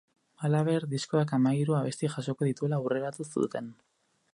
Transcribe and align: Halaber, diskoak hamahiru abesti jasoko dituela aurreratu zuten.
Halaber, 0.47 0.87
diskoak 0.93 1.35
hamahiru 1.39 1.77
abesti 1.83 2.13
jasoko 2.17 2.51
dituela 2.51 2.81
aurreratu 2.83 3.29
zuten. 3.33 3.75